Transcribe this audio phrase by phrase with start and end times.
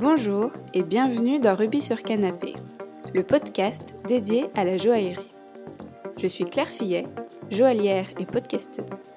[0.00, 2.54] Bonjour et bienvenue dans Rubis sur Canapé,
[3.12, 5.30] le podcast dédié à la joaillerie.
[6.16, 7.06] Je suis Claire Fillet,
[7.50, 9.12] joaillière et podcasteuse.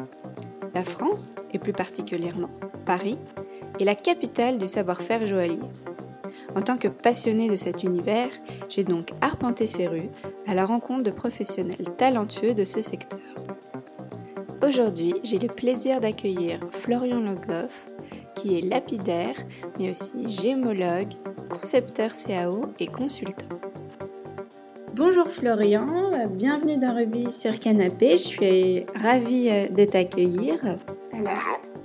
[0.74, 2.50] La France, et plus particulièrement
[2.86, 3.18] Paris,
[3.80, 5.72] est la capitale du savoir-faire joaillier.
[6.54, 8.32] En tant que passionnée de cet univers,
[8.68, 10.10] j'ai donc arpenté ces rues
[10.48, 13.22] à la rencontre de professionnels talentueux de ce secteur.
[14.62, 17.90] Aujourd'hui, j'ai le plaisir d'accueillir Florian Logoff,
[18.44, 19.38] qui est lapidaire,
[19.80, 21.14] mais aussi gémologue,
[21.50, 23.48] concepteur CAO et consultant.
[24.94, 30.78] Bonjour Florian, bienvenue dans Ruby sur Canapé, je suis ravie euh, de t'accueillir.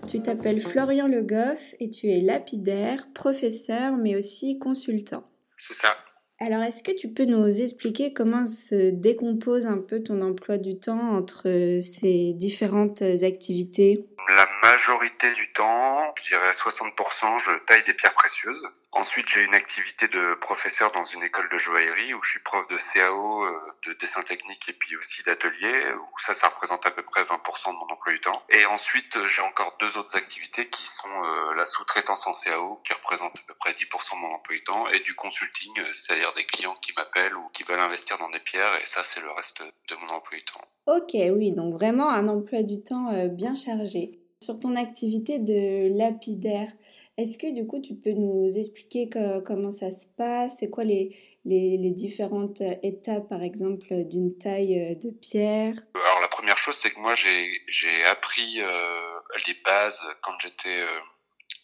[0.09, 5.23] Tu t'appelles Florian Le Goff et tu es lapidaire, professeur, mais aussi consultant.
[5.57, 5.95] C'est ça.
[6.41, 10.79] Alors, est-ce que tu peux nous expliquer comment se décompose un peu ton emploi du
[10.79, 14.09] temps entre euh, ces différentes activités?
[14.29, 18.69] La majorité du temps, je dirais 60%, je taille des pierres précieuses.
[18.93, 22.67] Ensuite, j'ai une activité de professeur dans une école de joaillerie où je suis prof
[22.69, 26.91] de CAO, euh, de dessin technique et puis aussi d'atelier, où ça, ça représente à
[26.91, 28.43] peu près 20% de mon emploi du temps.
[28.51, 32.81] Et ensuite, euh, j'ai encore deux autres activités qui sont euh, la sous-traitance en CAO,
[32.85, 36.33] qui représente à peu près 10% de mon emploi du temps, et du consulting, c'est-à-dire
[36.35, 39.31] des clients qui m'appellent ou qui veulent investir dans des pierres, et ça, c'est le
[39.31, 40.61] reste de mon emploi du temps.
[40.87, 44.18] Ok, oui, donc vraiment un emploi du temps bien chargé.
[44.43, 46.71] Sur ton activité de lapidaire,
[47.17, 49.11] est-ce que du coup tu peux nous expliquer
[49.45, 50.59] comment ça se passe?
[50.61, 55.75] C'est quoi les, les, différentes étapes par exemple d'une taille euh, de pierre?
[55.95, 61.01] Alors la première chose c'est que moi j'ai appris euh, les bases quand j'étais euh,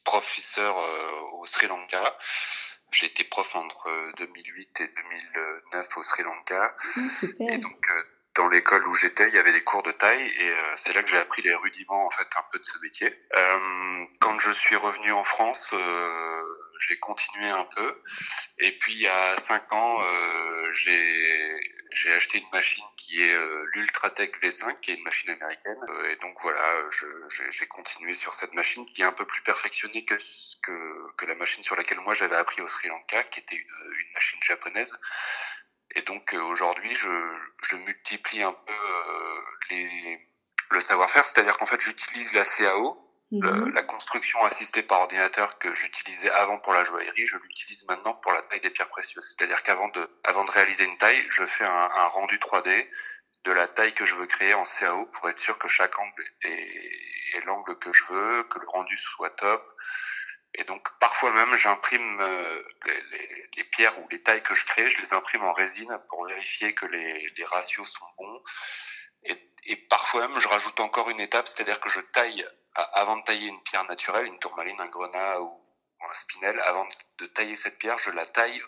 [0.05, 0.77] professeur
[1.41, 2.17] au Sri Lanka.
[2.91, 4.89] J'ai été prof entre 2008 et
[5.73, 6.77] 2009 au Sri Lanka.
[6.97, 7.53] Ah, super.
[7.53, 7.87] Et donc
[8.35, 11.03] dans l'école où j'étais, il y avait des cours de taille et euh, c'est là
[11.03, 13.07] que j'ai appris les rudiments en fait un peu de ce métier.
[13.37, 16.43] Euh, quand je suis revenu en France, euh,
[16.89, 18.03] j'ai continué un peu
[18.59, 21.61] et puis il y a cinq ans, euh, j'ai
[21.93, 25.79] j'ai acheté une machine qui est euh, l'Ultratech V5, qui est une machine américaine
[26.11, 26.61] et donc voilà,
[27.51, 30.17] j'ai continué sur cette machine qui est un peu plus perfectionnée que
[30.63, 33.93] que, que la machine sur laquelle moi j'avais appris au Sri Lanka, qui était une,
[34.01, 34.99] une machine japonaise.
[35.97, 37.09] Et donc euh, aujourd'hui, je,
[37.69, 39.41] je, multiplie un peu euh,
[39.71, 40.29] les,
[40.71, 42.99] le savoir-faire, c'est-à-dire qu'en fait, j'utilise la CAO,
[43.31, 43.73] mhm.
[43.73, 48.33] la construction assistée par ordinateur que j'utilisais avant pour la joaillerie, je l'utilise maintenant pour
[48.33, 49.37] la taille des pierres précieuses.
[49.37, 52.89] C'est-à-dire qu'avant de, avant de réaliser une taille, je fais un, un, rendu 3D
[53.45, 56.25] de la taille que je veux créer en CAO pour être sûr que chaque angle
[56.43, 59.63] est, est l'angle que je veux, que le rendu soit top,
[60.55, 62.63] et donc parfois même j'imprime euh,
[63.57, 66.75] les, pierres ou les tailles que je crée, je les imprime en résine pour vérifier
[66.75, 68.43] que les, ratios sont bons.
[69.25, 73.23] Et, et, parfois même je rajoute encore une étape, c'est-à-dire que je taille avant de
[73.23, 75.61] tailler une pierre naturelle, une tourmaline, un grenat ou,
[76.01, 76.87] un spinel, avant
[77.19, 78.63] de tailler cette pierre, je la taille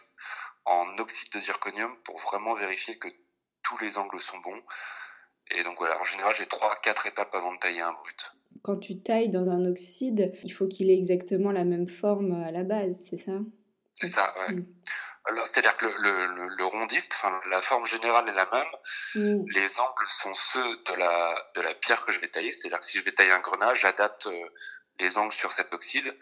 [0.64, 3.08] en oxyde de zirconium pour vraiment vérifier que
[3.62, 4.62] tous les angles sont bons.
[5.48, 8.78] Et donc voilà, en général j'ai trois, quatre étapes avant de tailler un brut quand
[8.78, 12.64] tu tailles dans un oxyde, il faut qu'il ait exactement la même forme à la
[12.64, 13.32] base, c'est ça?
[13.94, 14.54] C'est ça, ouais.
[14.54, 14.66] Mm.
[15.44, 18.64] C'est-à-dire que le, le, le rondiste, enfin, la forme générale est la même.
[19.16, 19.44] Mm.
[19.54, 22.52] Les angles sont ceux de la, de la pierre que je vais tailler.
[22.52, 24.44] C'est-à-dire que si je vais tailler un grenage, j'adapte euh,
[25.00, 26.14] les angles sur cet oxyde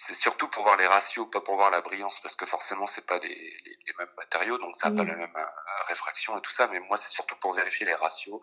[0.00, 3.04] c'est surtout pour voir les ratios, pas pour voir la brillance, parce que forcément c'est
[3.04, 5.44] pas les, les, les, mêmes matériaux, donc ça n'a pas la même euh,
[5.88, 6.68] réfraction et tout ça.
[6.70, 8.40] Mais moi c'est surtout pour vérifier les ratios,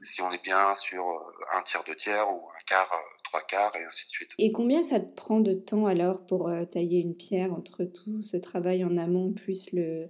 [0.00, 3.40] si on est bien sur euh, un tiers, deux tiers ou un quart, euh, trois
[3.42, 4.30] quarts et ainsi de suite.
[4.38, 8.36] Et combien ça te prend de temps alors pour tailler une pierre entre tout ce
[8.36, 10.08] travail en amont plus le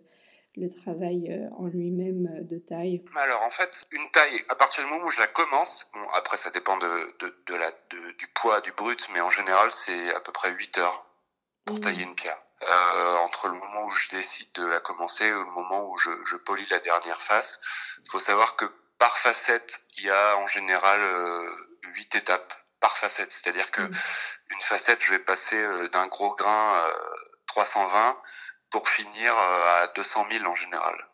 [0.56, 4.84] le travail euh, en lui-même euh, de taille Alors en fait, une taille, à partir
[4.84, 8.10] du moment où je la commence, bon après ça dépend de, de, de la, de,
[8.18, 11.06] du poids du brut, mais en général c'est à peu près 8 heures
[11.64, 11.80] pour mmh.
[11.80, 12.38] tailler une pierre.
[12.62, 16.10] Euh, entre le moment où je décide de la commencer et le moment où je,
[16.26, 17.60] je polis la dernière face,
[18.04, 18.66] il faut savoir que
[18.98, 21.50] par facette, il y a en général euh,
[21.94, 23.32] 8 étapes par facette.
[23.32, 23.92] C'est-à-dire que mmh.
[24.50, 26.88] une facette, je vais passer euh, d'un gros grain
[27.48, 28.16] 320
[28.72, 31.08] pour finir euh, à 200 000 en général.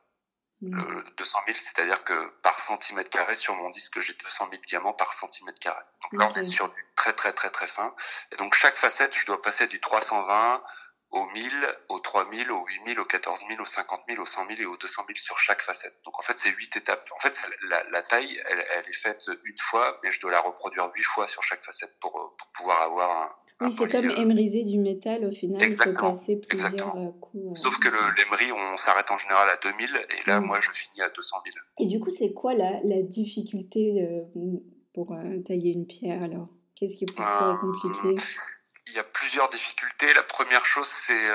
[0.60, 0.78] Mmh.
[0.80, 4.92] Euh, 200 000, c'est-à-dire que par centimètre carré sur mon disque, j'ai 200 000 diamants
[4.92, 5.82] par centimètre carré.
[6.02, 7.94] Donc là, on est sur du très très très très fin.
[8.32, 10.62] Et donc chaque facette, je dois passer du 320
[11.10, 14.66] au 1000, au 3000, au 8000, au 14000, au 50 000, au 100 000 et
[14.66, 15.94] au 200 000 sur chaque facette.
[16.04, 17.08] Donc en fait, c'est huit étapes.
[17.14, 20.40] En fait, la, la taille, elle, elle, est faite une fois, mais je dois la
[20.40, 24.62] reproduire huit fois sur chaque facette pour, pour pouvoir avoir un, oui, c'est comme émeriser
[24.62, 25.92] du métal au final, Exactement.
[25.92, 27.44] il faut passer plusieurs euh, coups.
[27.44, 30.44] Euh, Sauf que l'émery, on s'arrête en général à 2000 et là, mm.
[30.44, 31.56] moi, je finis à 200 000.
[31.80, 33.94] Et du coup, c'est quoi la, la difficulté
[34.36, 34.62] de,
[34.94, 36.48] pour euh, tailler une pierre alors?
[36.76, 38.14] Qu'est-ce qui est pour toi compliqué?
[38.86, 40.14] il y a plusieurs difficultés.
[40.14, 41.28] La première chose, c'est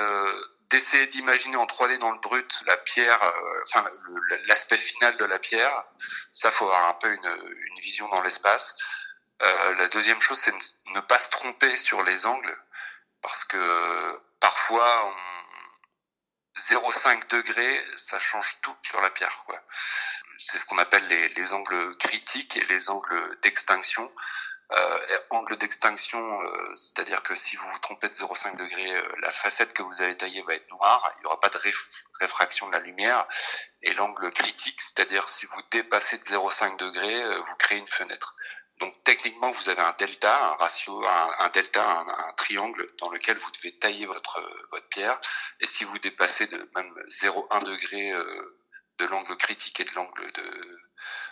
[0.70, 3.20] d'essayer d'imaginer en 3D dans le brut la pierre,
[3.62, 3.84] enfin
[4.48, 5.84] l'aspect final de la pierre.
[6.32, 8.74] Ça, faut avoir un peu une, une vision dans l'espace.
[9.78, 10.54] La deuxième chose, c'est
[10.86, 12.56] ne pas se tromper sur les angles,
[13.20, 15.14] parce que parfois, on
[16.58, 19.44] 0,5 degrés, ça change tout sur la pierre.
[20.38, 24.10] C'est ce qu'on appelle les, les, angles critiques et les angles d'extinction.
[24.72, 29.30] Euh, angle d'extinction, euh, c'est-à-dire que si vous vous trompez de 0,5 degrés, euh, la
[29.30, 31.58] facette que vous allez tailler va être noire, il n'y aura pas de
[32.20, 33.26] réfraction de la lumière.
[33.82, 38.34] Et l'angle critique, c'est-à-dire si vous dépassez de 0,5 degrés, euh, vous créez une fenêtre.
[38.80, 43.50] Donc techniquement, vous avez un delta, un ratio, un, delta, un, triangle dans lequel vous
[43.52, 44.40] devez tailler votre
[44.72, 45.20] votre pierre.
[45.60, 48.58] Et si vous dépassez de même 0,1 degré euh,
[48.98, 50.80] de l'angle critique et de l'angle de,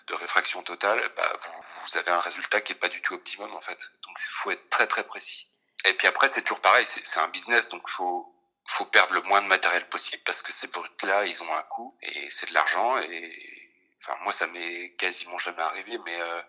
[0.09, 3.53] de réfraction totale, bah, vous, vous avez un résultat qui est pas du tout optimum
[3.55, 3.79] en fait.
[4.07, 5.49] Donc il faut être très très précis.
[5.85, 8.29] Et puis après, c'est toujours pareil, c'est un business, donc faut
[8.67, 11.63] faut perdre le moins de matériel possible parce que ces brutes là, ils ont un
[11.65, 16.43] coût et c'est de l'argent et enfin moi ça m'est quasiment jamais arrivé, mais euh,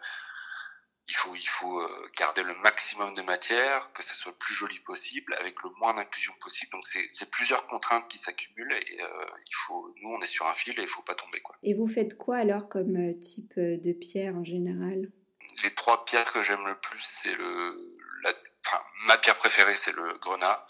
[1.09, 4.53] il faut, il faut euh, garder le maximum de matière, que ça soit le plus
[4.53, 6.71] joli possible, avec le moins d'inclusion possible.
[6.71, 10.53] Donc c'est plusieurs contraintes qui s'accumulent et euh, il faut, nous on est sur un
[10.53, 11.57] fil et il faut pas tomber quoi.
[11.63, 15.11] Et vous faites quoi alors comme euh, type de pierre en général?
[15.63, 18.33] Les trois pierres que j'aime le plus, c'est le, la,
[18.65, 20.65] enfin, ma pierre préférée c'est le grenat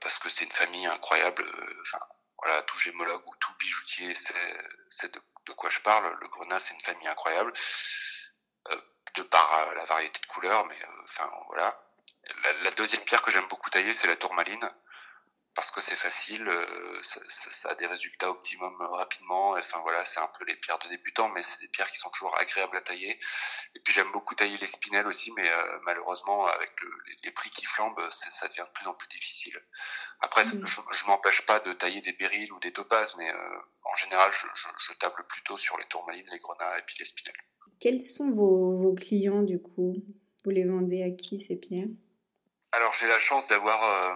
[0.00, 1.44] parce que c'est une famille incroyable.
[1.82, 2.00] Enfin
[2.38, 4.14] voilà, tout gémologue ou tout bijoutier,
[4.90, 6.16] c'est de, de quoi je parle.
[6.20, 7.52] Le grenat c'est une famille incroyable
[9.14, 11.76] de par euh, la variété de couleurs, mais euh, enfin voilà.
[12.62, 14.70] La, deuxième pierre que j'aime beaucoup tailler, c'est la tourmaline,
[15.54, 19.50] parce que c'est facile, euh, ça, a des résultats optimum rapidement.
[19.50, 22.08] Enfin voilà, c'est un peu les pierres de débutants, mais c'est des pierres qui sont
[22.10, 23.20] toujours agréables à tailler.
[23.74, 25.50] Et puis j'aime beaucoup tailler les spinels aussi, mais
[25.82, 26.72] malheureusement avec
[27.22, 29.62] les, prix qui flambent, ça devient de plus en plus difficile.
[30.20, 30.66] Après, mm.
[30.66, 33.30] je, je m'empêche pas de tailler des périls ou des topazes, mais
[33.84, 34.46] en général, je,
[34.88, 37.36] je, table plutôt sur les tourmalines, les grenats et puis les spinels.
[37.84, 39.92] Quels sont vos, clients du coup?
[40.42, 41.92] Vous les vendez à qui ces pierres?
[42.72, 44.14] Alors j'ai la chance d'avoir euh,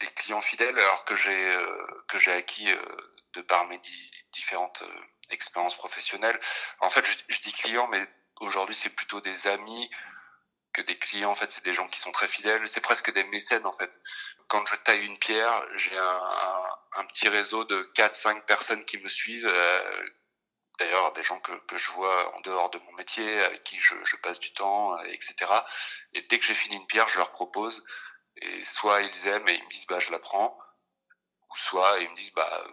[0.00, 2.76] des, clients fidèles alors que j'ai euh, acquis euh,
[3.34, 3.78] de par mes
[4.32, 4.82] différentes
[5.28, 6.40] expériences professionnelles.
[6.80, 8.00] En fait, je, dis clients, mais
[8.40, 9.90] aujourd'hui c'est plutôt des amis
[10.72, 11.32] que des clients.
[11.32, 12.66] En fait, c'est des gens qui sont très fidèles.
[12.66, 14.00] C'est presque des mécènes en fait.
[14.48, 19.52] Quand je taille une pierre, j'ai un, petit réseau de 4-5 personnes qui me suivent
[20.78, 23.94] d'ailleurs des gens que, que je vois en dehors de mon métier, avec qui je,
[24.04, 25.34] je passe du temps, etc.
[26.12, 27.84] Et dès que j'ai fini une pierre, je leur propose,
[28.36, 30.58] et soit ils aiment et ils me disent bah je la prends,
[31.50, 32.64] ou soit ils me disent bah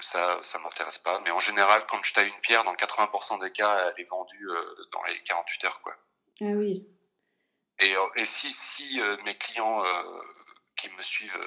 [0.00, 1.20] ça ça m'intéresse pas.
[1.20, 4.50] Mais en général, quand je taille une pierre, dans 80% des cas, elle est vendue
[4.50, 5.94] euh, dans les 48 heures quoi.
[6.40, 6.86] Ah oui.
[7.80, 10.22] Et, et si si euh, mes clients euh,
[10.76, 11.38] qui me suivent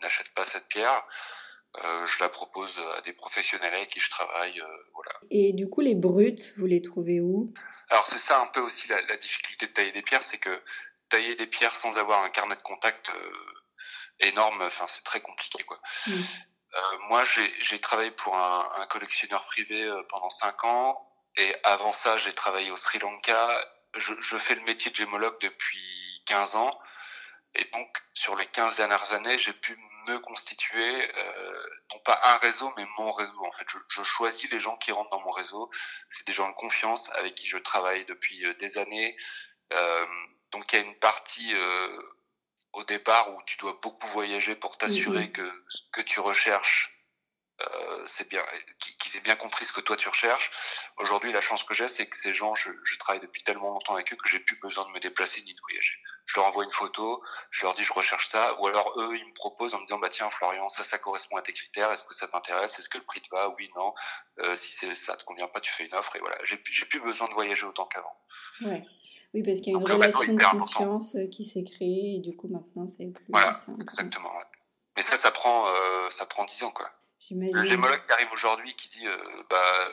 [0.00, 1.06] n'achètent pas cette pierre,
[1.82, 4.60] euh, je la propose à des professionnels avec qui je travaille.
[4.60, 5.12] Euh, voilà.
[5.30, 7.52] Et du coup, les brutes, vous les trouvez où?
[7.90, 10.62] Alors c'est ça un peu aussi la, la, difficulté de tailler des pierres, c'est que
[11.08, 13.32] tailler des pierres sans avoir un carnet de contact euh,
[14.20, 15.80] énorme, enfin c'est très compliqué quoi.
[16.06, 16.12] Mm.
[16.12, 22.16] Euh, moi, j'ai travaillé pour un, un collectionneur privé pendant 5 ans, et avant ça,
[22.16, 23.64] j'ai travaillé au Sri Lanka.
[23.96, 26.76] Je, je fais le métier de gémologue depuis 15 ans.
[27.56, 29.76] Et donc, sur les 15 dernières années, j'ai pu
[30.08, 31.53] me constituer, euh,
[32.04, 33.44] pas un réseau, mais mon réseau.
[33.44, 35.70] En fait, je, je choisis les gens qui rentrent dans mon réseau.
[36.08, 39.16] C'est des gens de confiance avec qui je travaille depuis euh, des années.
[39.72, 40.06] Euh,
[40.52, 41.98] donc, il y a une partie euh,
[42.72, 46.93] au départ où tu dois beaucoup voyager pour t'assurer que ce que tu recherches
[47.72, 48.42] euh, c'est bien,
[48.98, 50.50] qu'ils aient bien compris ce que toi tu recherches.
[50.96, 53.94] Aujourd'hui, la chance que j'ai, c'est que ces gens, je, je, travaille depuis tellement longtemps
[53.94, 55.94] avec eux que j'ai plus besoin de me déplacer ni de voyager.
[56.26, 59.26] Je leur envoie une photo, je leur dis je recherche ça, ou alors eux, ils
[59.26, 62.04] me proposent en me disant bah tiens Florian, ça, ça correspond à tes critères, est-ce
[62.04, 63.92] que ça t'intéresse, est-ce que le prix te va, oui, non.
[64.40, 66.36] Euh, si c'est ça te convient pas, tu fais une offre et voilà.
[66.44, 68.16] J'ai plus besoin de voyager autant qu'avant.
[68.62, 68.84] Ouais.
[69.34, 72.36] Oui, parce qu'il y a une relation de confiance euh, qui s'est créée et du
[72.36, 74.32] coup maintenant c'est plus voilà, Exactement.
[74.36, 74.44] Ouais.
[74.96, 76.88] Mais ça, ça prend, euh, ça prend dix ans quoi.
[77.30, 79.16] Le gémologue qui arrive aujourd'hui qui dit euh,
[79.48, 79.88] bah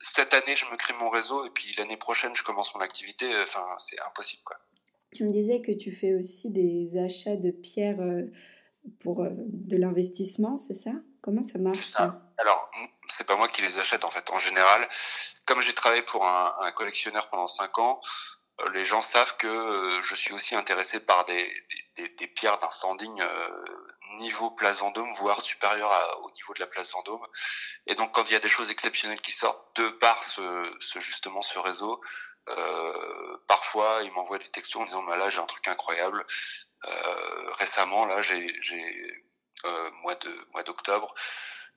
[0.00, 3.32] cette année je me crée mon réseau et puis l'année prochaine je commence mon activité,
[3.32, 4.58] euh, enfin c'est impossible quoi.
[5.14, 8.24] Tu me disais que tu fais aussi des achats de pierres euh,
[9.00, 10.90] pour de l'investissement, c'est ça?
[11.22, 12.22] Comment ça marche ça, ça?
[12.38, 12.70] Alors
[13.08, 14.30] c'est pas moi qui les achète en fait.
[14.30, 14.86] En général,
[15.46, 18.00] comme j'ai travaillé pour un, un collectionneur pendant 5 ans,
[18.72, 21.48] les gens savent que je suis aussi intéressé par des,
[21.96, 23.20] des, des pierres d'un standing
[24.16, 25.90] niveau place Vendôme, voire supérieur
[26.22, 27.26] au niveau de la place Vendôme.
[27.86, 31.00] Et donc quand il y a des choses exceptionnelles qui sortent de par ce, ce
[31.00, 32.00] justement ce réseau,
[33.48, 36.24] parfois, ils m'envoient des textos en disant bah là j'ai un truc incroyable.
[37.58, 39.24] récemment, là, j'ai
[40.02, 41.14] mois de mois d'octobre,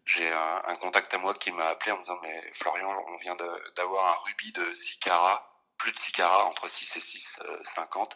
[0.05, 3.17] j'ai un, un, contact à moi qui m'a appelé en me disant mais Florian, on
[3.17, 3.37] vient
[3.75, 8.11] d'avoir un rubis de 6 carats, plus de 6 carats, entre 6 et 6,50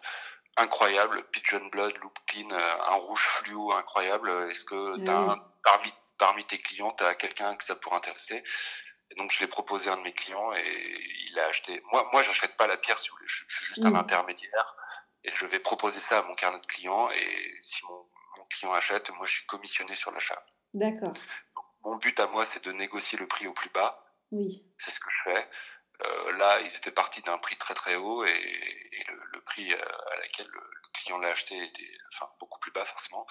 [0.58, 4.30] incroyable, Pigeon Blood, Loop Clean, euh, un rouge fluo incroyable.
[4.50, 8.44] Est-ce que as parmi, parmi tes clients, tu as quelqu'un que ça pourrait intéresser?
[9.12, 11.82] Et donc je l'ai proposé à un de mes clients et il a acheté.
[11.92, 13.28] Moi, moi, j'achète pas la pierre si vous voulez.
[13.28, 14.76] Je, suis juste un intermédiaire
[15.24, 18.06] et je vais proposer ça à mon carnet de clients et si mon,
[18.38, 20.44] mon client achète, moi je suis commissionné sur l'achat.
[20.74, 21.14] D'accord.
[21.84, 24.04] Mon but à moi, c'est de négocier le prix au plus bas.
[24.32, 24.66] Oui.
[24.78, 25.50] C'est ce que je fais.
[26.02, 29.72] Euh, là, ils étaient partis d'un prix très très haut et, et le, le, prix
[29.72, 29.78] euh,
[30.14, 30.62] à laquelle le,
[30.94, 33.26] client l'a acheté était enfin, beaucoup plus bas forcément.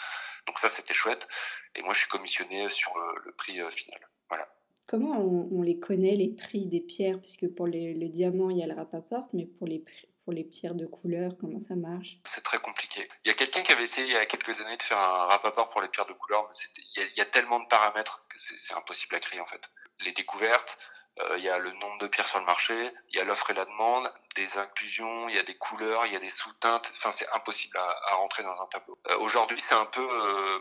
[0.46, 1.28] Donc ça, c'était chouette.
[1.76, 4.00] Et moi, je suis commissionné sur le, le prix euh, final.
[4.28, 4.48] Voilà.
[4.88, 7.20] Comment on, on, les connaît, les prix des pierres?
[7.20, 9.84] Puisque pour les, le diamant, il y a le rapport, mais pour les,
[10.24, 12.18] pour les pierres de couleur, comment ça marche?
[12.24, 13.08] C'est très compliqué.
[13.24, 15.26] Il y a quelqu'un qui avait essayé il y a quelques années de faire un
[15.26, 17.68] rapport pour les pierres de couleur, mais il y, a, il y a tellement de
[17.68, 19.70] paramètres que c'est impossible à créer en fait.
[20.00, 20.78] Les découvertes,
[21.20, 22.74] euh, il y a le nombre de pierres sur le marché,
[23.10, 26.12] il y a l'offre et la demande, des inclusions, il y a des couleurs, il
[26.12, 26.90] y a des sous-teintes.
[26.96, 28.98] Enfin, c'est impossible à, rentrer dans un tableau.
[29.08, 30.58] Euh, Aujourd'hui, c'est un peu euh,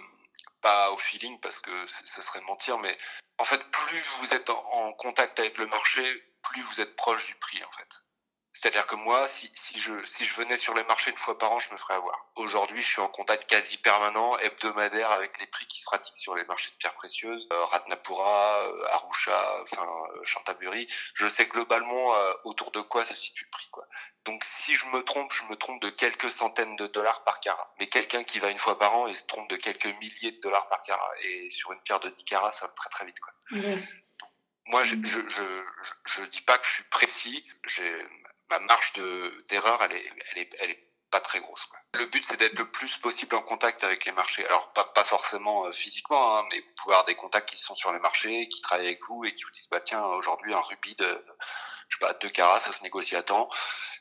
[0.61, 2.97] pas au feeling parce que ce serait mentir, mais
[3.37, 6.03] en fait, plus vous êtes en, contact avec le marché,
[6.43, 7.89] plus vous êtes proche du prix, en fait.
[8.53, 11.53] C'est-à-dire que moi, si, si, je, si je venais sur les marchés une fois par
[11.53, 12.27] an, je me ferais avoir.
[12.35, 16.35] Aujourd'hui, je suis en contact quasi permanent, hebdomadaire, avec les prix qui se pratiquent sur
[16.35, 20.85] les marchés de pierres précieuses, euh, Ratnapura, euh, Arusha, enfin euh, Chantaburi.
[21.13, 23.69] Je sais globalement euh, autour de quoi se situe le prix.
[23.71, 23.87] Quoi.
[24.25, 27.73] Donc si je me trompe, je me trompe de quelques centaines de dollars par carat.
[27.79, 30.41] Mais quelqu'un qui va une fois par an, il se trompe de quelques milliers de
[30.41, 31.11] dollars par carat.
[31.23, 33.19] Et sur une pierre de 10 carats, ça va très très vite.
[33.19, 33.33] Quoi.
[34.67, 35.65] Moi, je, je, je,
[36.05, 37.45] je, dis pas que je suis précis.
[37.65, 38.07] J'ai
[38.51, 38.93] ma marge
[39.49, 41.67] d'erreur, elle, est, elle, est, pas très grosse.
[41.95, 44.45] Le but, c'est d'être le plus possible en contact avec les marchés.
[44.45, 47.91] Alors, pas, forcément euh, physiquement, hein, mais vous pouvez avoir des contacts qui sont sur
[47.91, 50.95] les marchés, qui travaillent avec vous et qui vous disent, bah tiens, aujourd'hui, un rubis
[50.95, 51.25] de,
[51.89, 53.49] je sais pas, deux carats, ça se négocie à temps.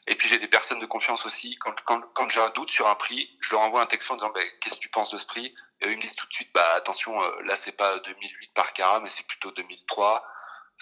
[0.07, 1.59] Et puis, j'ai des personnes de confiance aussi.
[1.59, 4.41] Quand j'ai un doute sur un prix, je leur envoie un texte en disant, bah,
[4.61, 5.53] qu'est-ce que tu penses de ce prix?
[5.81, 8.55] Et eux, ils me disent tout de suite, bah attention, euh, là, c'est pas 2008
[8.55, 10.25] par carat, mais c'est plutôt 2003.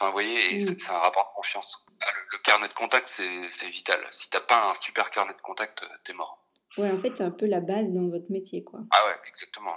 [0.00, 0.78] Enfin, vous voyez, et mmh.
[0.78, 1.84] c'est un rapport de confiance.
[2.00, 3.98] Le, le carnet de contact, c'est vital.
[4.12, 6.44] Si t'as pas un super carnet de contact, t'es mort.
[6.76, 8.80] Ouais, en fait, c'est un peu la base dans votre métier, quoi.
[8.92, 9.74] Ah ouais, exactement.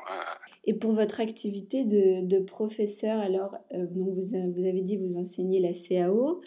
[0.65, 5.17] Et pour votre activité de, de professeur, alors, euh, donc vous, vous avez dit vous
[5.17, 6.43] enseignez la CAO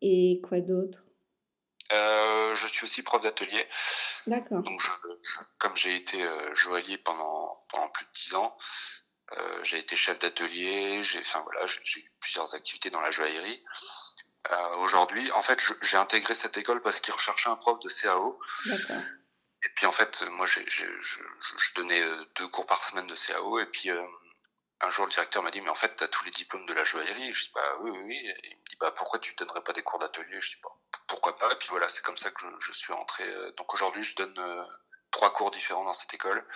[0.00, 1.06] et quoi d'autre?
[1.90, 3.66] Euh, Je suis aussi prof d'atelier.
[4.26, 4.62] D'accord.
[4.62, 4.90] Donc, je,
[5.22, 8.56] je, comme j'ai été euh, joaillier pendant, pendant plus de dix ans,
[9.32, 13.62] euh, j'ai été chef d'atelier, j'ai, enfin voilà, j'ai eu plusieurs activités dans la joaillerie.
[14.50, 18.40] Euh, Aujourd'hui, en fait, j'ai intégré cette école parce qu'ils recherchaient un prof de CAO.
[19.64, 23.16] Et puis en fait, moi, j'ai, je, je, donnais euh, deux cours par semaine de
[23.16, 23.58] CAO.
[23.58, 24.02] Et puis euh,
[24.80, 26.72] un jour, le directeur m'a dit, mais en fait, tu as tous les diplômes de
[26.72, 27.32] la joaillerie.
[27.32, 28.16] Je dis, bah oui, oui, oui.
[28.16, 30.40] Et il me dit, bah pourquoi tu donnerais pas des cours d'atelier?
[30.40, 30.70] Je dis, bah,
[31.06, 31.52] pourquoi pas?
[31.52, 33.24] Et puis voilà, c'est comme ça que je, je suis rentré.
[33.56, 34.64] Donc aujourd'hui, je donne euh,
[35.10, 36.46] trois cours différents dans cette école.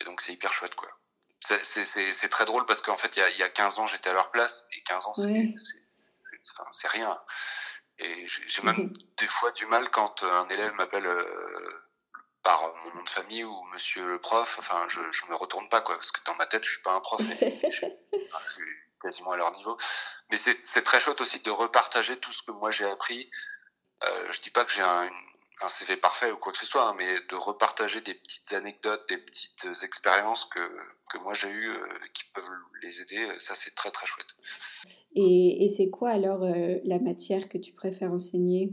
[0.00, 0.90] Et donc c'est hyper chouette, quoi
[1.44, 4.10] c'est très drôle parce qu'en fait, il y a, il y a 15 ans, j'étais
[4.10, 5.54] à leur place et 15 ans, c'est oui.
[6.58, 7.18] enfin, rien.
[7.98, 8.92] Et j'ai même mmh.
[9.18, 11.84] des fois du mal quand un élève m'appelle euh,
[12.42, 14.56] par mon nom de famille ou monsieur le prof.
[14.58, 16.92] Enfin, je, je me retourne pas, quoi, parce que dans ma tête, je suis pas
[16.92, 17.20] un prof.
[17.40, 18.62] Et, je, je, suis
[19.00, 19.76] quasiment à leur niveau.
[20.30, 23.30] Mais c'est très chouette aussi de repartager tout ce que moi j'ai appris.
[24.02, 26.66] Euh, je dis pas que j'ai un, une un CV parfait ou quoi que ce
[26.66, 30.76] soit, hein, mais de repartager des petites anecdotes, des petites expériences que,
[31.10, 32.48] que moi j'ai eues euh, qui peuvent
[32.82, 34.34] les aider, euh, ça c'est très très chouette.
[35.14, 38.72] Et, et c'est quoi alors euh, la matière que tu préfères enseigner?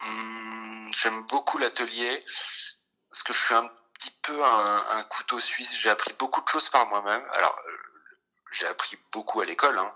[0.00, 2.24] Hum, J'aime beaucoup l'atelier
[3.10, 5.78] parce que je suis un petit peu un, un couteau suisse.
[5.78, 7.22] J'ai appris beaucoup de choses par moi-même.
[7.32, 7.72] Alors euh,
[8.52, 9.78] j'ai appris beaucoup à l'école.
[9.78, 9.94] Hein.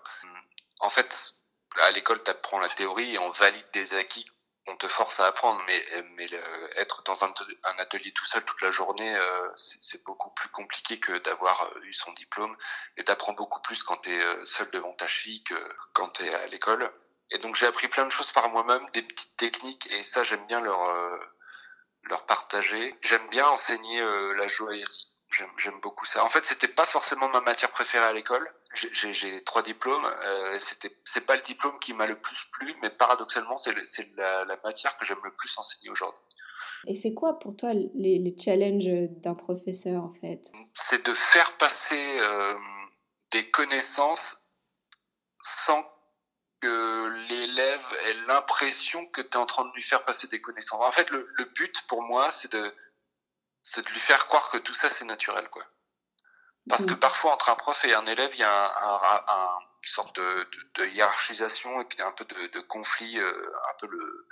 [0.80, 1.34] En fait,
[1.82, 4.26] à l'école, tu apprends la théorie et on valide des acquis
[4.66, 5.84] on te force à apprendre, mais,
[6.16, 6.28] mais
[6.76, 11.00] être dans un, un, atelier tout seul toute la journée, euh, c'est beaucoup plus compliqué
[11.00, 12.56] que d'avoir euh, eu son diplôme.
[12.96, 16.46] Et t'apprends beaucoup plus quand t'es euh, seul devant ta fille que quand t'es à
[16.46, 16.92] l'école.
[17.32, 20.46] Et donc j'ai appris plein de choses par moi-même, des petites techniques, et ça j'aime
[20.46, 21.18] bien leur euh,
[22.04, 22.96] leur partager.
[23.00, 25.11] J'aime bien enseigner euh, la joaillerie.
[25.56, 26.24] J'aime beaucoup ça.
[26.24, 28.46] En fait, c'était pas forcément ma matière préférée à l'école.
[28.74, 30.04] J'ai trois diplômes.
[30.04, 33.74] Euh, c'était c'est pas le diplôme qui m'a le plus plu, mais paradoxalement, c'est
[34.16, 36.22] la, la matière que j'aime le plus enseigner aujourd'hui.
[36.86, 40.50] Et c'est quoi pour toi les, les challenges d'un professeur en fait?
[40.74, 42.58] C'est de faire passer euh,
[43.30, 44.44] des connaissances
[45.42, 45.88] sans
[46.60, 50.80] que l'élève ait l'impression que tu es en train de lui faire passer des connaissances.
[50.86, 52.74] En fait, le, le but pour moi, c'est de,
[53.62, 55.64] c'est de lui faire croire que tout ça, c'est naturel, quoi.
[56.68, 59.58] Parce que parfois, entre un prof et un élève, il y a un, un, un,
[59.82, 63.74] une sorte de, de, de, hiérarchisation et puis un peu de, de conflit, euh, un
[63.80, 64.28] peu le,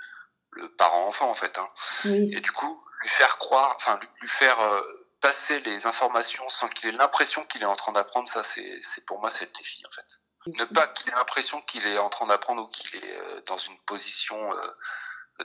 [0.51, 1.57] le parent-enfant, en fait.
[1.57, 1.69] Hein.
[2.05, 2.31] Oui.
[2.33, 4.81] Et du coup, lui faire croire, enfin, lui, lui faire euh,
[5.19, 9.05] passer les informations sans qu'il ait l'impression qu'il est en train d'apprendre, ça, c'est, c'est
[9.05, 10.07] pour moi, c'est le défi, en fait.
[10.57, 13.57] Ne pas qu'il ait l'impression qu'il est en train d'apprendre ou qu'il est euh, dans
[13.57, 14.71] une position euh,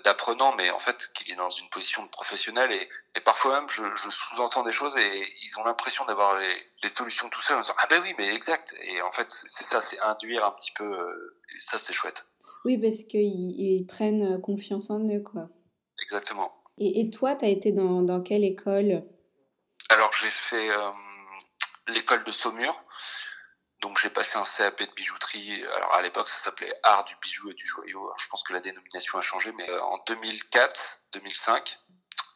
[0.05, 2.71] d'apprenant, mais en fait qu'il est dans une position de professionnel.
[2.73, 6.55] Et, et parfois même, je, je sous-entends des choses et ils ont l'impression d'avoir les,
[6.83, 8.75] les, solutions tout seuls en disant ah ben oui, mais exact.
[8.83, 10.85] Et en fait, c'est ça, c'est induire un petit peu.
[10.85, 12.27] Euh, et ça, c'est chouette.
[12.65, 15.49] Oui, parce qu'ils ils prennent confiance en eux, quoi.
[16.03, 16.53] Exactement.
[16.79, 19.05] Et, et toi, tu as été dans, dans quelle école?
[19.89, 20.91] Alors, j'ai fait euh,
[21.89, 22.83] l'école de Saumur.
[23.87, 25.63] Donc j'ai passé un CAP de bijouterie.
[25.77, 28.05] Alors à l'époque ça s'appelait Art du bijou et du joyau.
[28.05, 31.79] Alors, je pense que la dénomination a changé, mais euh, en 2004-2005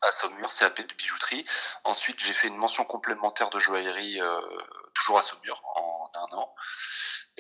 [0.03, 1.45] à Saumur, CAP de bijouterie.
[1.83, 4.41] Ensuite j'ai fait une mention complémentaire de joaillerie euh,
[4.95, 6.55] toujours à Saumur en un an.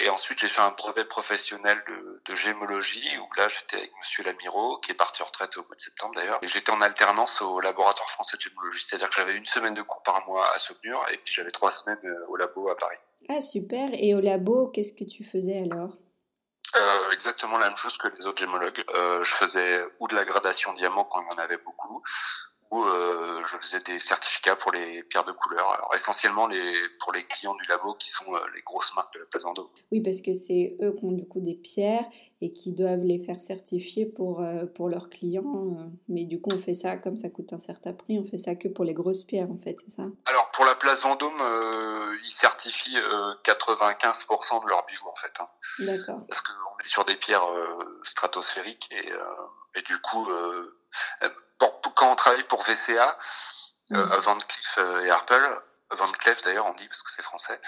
[0.00, 4.24] Et ensuite, j'ai fait un brevet professionnel de, de gémologie, où là, j'étais avec Monsieur
[4.24, 6.38] Lamiro, qui est parti en retraite au mois de septembre d'ailleurs.
[6.42, 8.82] Et j'étais en alternance au laboratoire français de gémologie.
[8.82, 11.70] C'est-à-dire que j'avais une semaine de cours par mois à Saumur, et puis j'avais trois
[11.70, 12.96] semaines euh, au labo à Paris.
[13.28, 13.90] Ah, super.
[13.92, 15.96] Et au labo, qu'est-ce que tu faisais alors?
[16.76, 18.84] Euh, exactement la même chose que les autres gémologues.
[18.94, 22.02] Euh, je faisais ou de la gradation diamant quand il y en avait beaucoup,
[22.70, 25.68] où euh, je faisais des certificats pour les pierres de couleur.
[25.72, 29.18] Alors essentiellement les pour les clients du labo qui sont euh, les grosses marques de
[29.20, 29.68] la place Vendôme.
[29.90, 32.04] Oui, parce que c'est eux qui ont du coup des pierres
[32.40, 35.90] et qui doivent les faire certifier pour euh, pour leurs clients.
[36.08, 38.54] Mais du coup, on fait ça comme ça coûte un certain prix, on fait ça
[38.54, 40.04] que pour les grosses pierres en fait, c'est ça?
[40.26, 41.42] Alors pour la place Vendôme,
[42.24, 45.32] ils certifient euh, 95% de leurs bijoux en fait.
[45.40, 45.48] Hein.
[45.80, 46.20] D'accord.
[46.28, 47.46] Parce qu'on est sur des pierres
[48.04, 50.26] stratosphériques et, et du coup,
[51.58, 53.18] pour- quand on travaille pour VCA,
[53.92, 54.16] euh, Mhm.
[54.20, 55.50] Van Cleef euh, et Arpels,
[55.90, 57.60] Van Cleef d'ailleurs on dit parce que c'est français,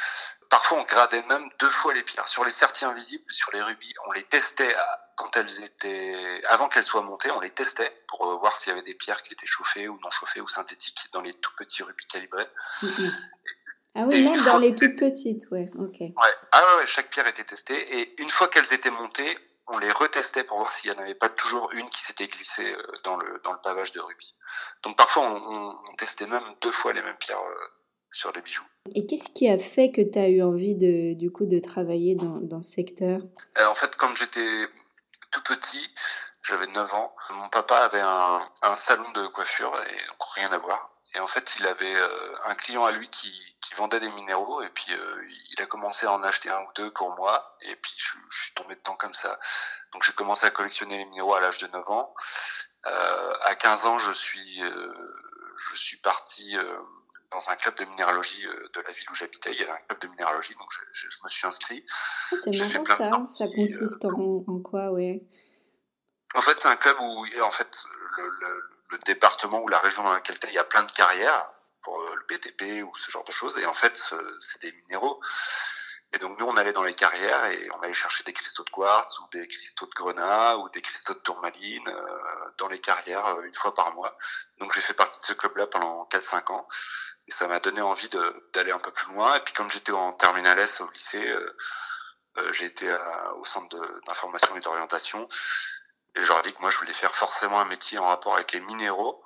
[0.48, 2.28] parfois on gradait même deux fois les pierres.
[2.28, 4.74] Sur les certis invisibles, sur les rubis, on les testait
[5.16, 8.72] quand elles étaient, avant qu'elles soient montées, on les testait pour euh, voir s'il y
[8.72, 11.82] avait des pierres qui étaient chauffées ou non chauffées ou synthétiques dans les tout petits
[11.82, 12.48] rubis calibrés.
[12.82, 13.12] Mhm.
[13.94, 15.96] Ah oui, Et même dans les toutes petites, ouais, ok.
[16.00, 16.14] Ouais.
[16.52, 19.36] Ah ouais, ouais, chaque pierre était testée et une fois qu'elles étaient montées,
[19.68, 22.72] on les retestait pour voir s'il n'y en avait pas toujours une qui s'était glissée
[22.72, 24.34] euh, dans le dans le pavage de rubis.
[24.82, 27.66] Donc parfois on, on, on testait même deux fois les mêmes pierres euh,
[28.12, 28.64] sur les bijoux.
[28.94, 32.14] Et qu'est-ce qui a fait que tu as eu envie de, du coup de travailler
[32.14, 33.20] dans, dans ce secteur?
[33.58, 34.66] Euh, en fait, quand j'étais
[35.30, 35.88] tout petit,
[36.42, 40.58] j'avais 9 ans, mon papa avait un, un salon de coiffure et donc rien à
[40.58, 40.91] voir.
[41.14, 44.62] Et en fait, il avait euh, un client à lui qui, qui vendait des minéraux
[44.62, 47.76] et puis euh, il a commencé à en acheter un ou deux pour moi et
[47.76, 49.38] puis je, je suis tombé dedans comme ça.
[49.92, 52.14] Donc j'ai commencé à collectionner les minéraux à l'âge de 9 ans.
[52.86, 54.92] Euh, à 15 ans, je suis euh,
[55.70, 56.78] je suis parti euh,
[57.30, 59.52] dans un club de minéralogie euh, de la ville où j'habitais.
[59.52, 61.84] Il y avait un club de minéralogie, donc je, je, je me suis inscrit.
[62.32, 65.22] Ah, C'est marrant ça, ça consiste en, en quoi, ouais?
[66.34, 67.84] En fait, c'est un club où, en fait,
[68.16, 71.50] le, le, le département ou la région dans laquelle il y a plein de carrières
[71.82, 73.58] pour euh, le BTP ou ce genre de choses.
[73.58, 75.20] Et en fait, ce- c'est des minéraux.
[76.14, 78.70] Et donc, nous, on allait dans les carrières et on allait chercher des cristaux de
[78.70, 82.18] quartz ou des cristaux de grenat ou des cristaux de tourmaline euh,
[82.58, 84.16] dans les carrières euh, une fois par mois.
[84.58, 86.68] Donc, j'ai fait partie de ce club-là pendant 4-5 ans.
[87.28, 88.10] Et ça m'a donné envie
[88.52, 89.36] d'aller un peu plus loin.
[89.36, 91.56] Et puis, comme j'étais en terminale S au lycée, euh,
[92.38, 92.90] euh, j'ai été
[93.36, 95.28] au centre d'information et d'orientation.
[96.14, 98.34] Et je leur ai dit que moi, je voulais faire forcément un métier en rapport
[98.34, 99.24] avec les minéraux.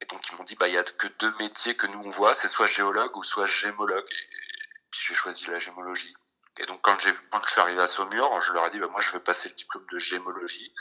[0.00, 2.10] Et donc, ils m'ont dit, bah, il y a que deux métiers que nous, on
[2.10, 4.06] voit, c'est soit géologue ou soit gémologue.
[4.08, 6.14] Et puis, j'ai choisi la gémologie.
[6.58, 8.88] Et donc, quand j'ai, quand je suis arrivé à Saumur, je leur ai dit, bah,
[8.88, 10.72] moi, je veux passer le diplôme de gémologie.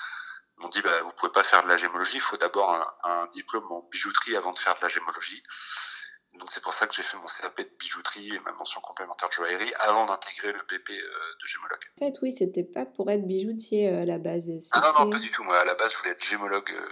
[0.57, 2.93] Ils m'ont dit, bah, vous pouvez pas faire de la gémologie, il faut d'abord un,
[3.03, 5.43] un diplôme en bijouterie avant de faire de la gémologie.
[6.39, 9.30] Donc, c'est pour ça que j'ai fait mon CAP de bijouterie et ma mention complémentaire
[9.30, 11.04] de joaillerie avant d'intégrer le PP euh,
[11.41, 11.84] de gémologue.
[12.02, 14.50] En fait, oui, c'était pas pour être bijoutier euh, à la base.
[14.73, 15.43] Ah non, non, pas du tout.
[15.43, 16.69] Moi, à la base, je voulais être gémologue.
[16.71, 16.88] euh,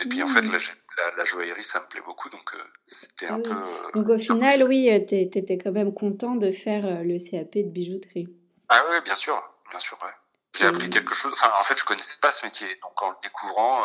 [0.00, 2.28] et puis, en fait, la, gé- la, la joaillerie, ça me plaît beaucoup.
[2.30, 3.42] Donc, euh, c'était Ah un oui.
[3.42, 3.50] peu...
[3.52, 7.56] euh, Donc au final, oui, t'es- t'étais quand même content de faire euh, le CAP
[7.58, 8.28] de bijouterie.
[8.68, 9.42] Ah oui, bien sûr.
[9.70, 10.12] Bien sûr, ouais.
[10.56, 11.32] J'ai appris quelque chose.
[11.34, 12.66] Enfin, en fait, je connaissais pas ce métier.
[12.82, 13.84] Donc, en le découvrant,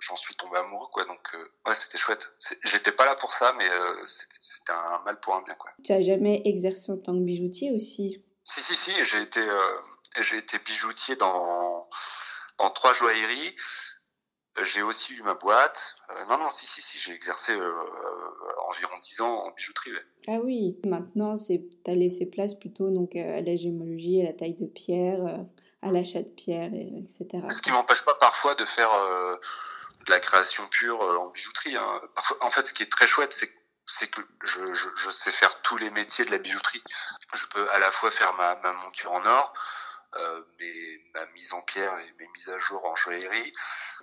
[0.00, 1.04] j'en suis tombé amoureux, quoi.
[1.04, 2.30] Donc, euh, ouais, c'était chouette.
[2.64, 5.70] J'étais pas là pour ça, mais euh, c'était un mal pour un bien, quoi.
[5.84, 8.24] Tu as jamais exercé en tant que bijoutier aussi?
[8.44, 8.92] Si, si, si.
[9.04, 9.80] J'ai été, euh,
[10.20, 11.88] j'ai été bijoutier dans,
[12.58, 13.54] dans trois joailleries.
[14.64, 15.94] J'ai aussi eu ma boîte.
[16.28, 16.98] Non, non, si, si, si.
[16.98, 17.52] J'ai exercé
[18.68, 19.92] environ 10 ans en bijouterie.
[19.92, 20.04] ouais.
[20.26, 24.54] Ah oui, maintenant, c'est t'as laissé place plutôt donc à la gémologie, à la taille
[24.56, 25.44] de pierre,
[25.82, 27.28] à l'achat de pierres, etc.
[27.50, 28.90] Ce qui m'empêche pas parfois de faire
[30.08, 31.76] de la création pure en bijouterie.
[31.76, 32.00] Hein.
[32.40, 36.24] en fait, ce qui est très chouette, c'est que je, sais faire tous les métiers
[36.24, 36.82] de la bijouterie.
[37.34, 39.52] Je peux à la fois faire ma, monture en or,
[40.16, 40.42] euh,
[41.14, 43.52] ma mise en pierre et mes mises à jour en joaillerie.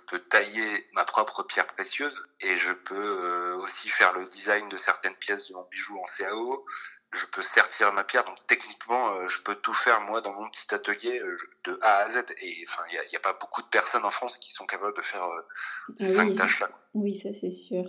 [0.06, 4.68] Je peux tailler ma propre pierre précieuse et je peux euh, aussi faire le design
[4.68, 6.64] de certaines pièces de mon bijou en CAO.
[7.12, 10.48] Je peux sertir ma pierre, donc techniquement, euh, je peux tout faire moi dans mon
[10.50, 12.18] petit atelier euh, de A à Z.
[12.40, 14.96] Et enfin, il n'y a, a, pas beaucoup de personnes en France qui sont capables
[14.96, 15.24] de faire
[15.96, 16.70] ces cinq tâches-là.
[16.94, 17.84] Oui, ça c'est sûr.